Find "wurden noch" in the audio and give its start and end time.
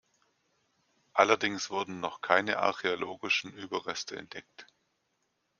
1.69-2.21